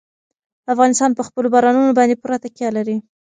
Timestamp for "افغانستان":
0.73-1.11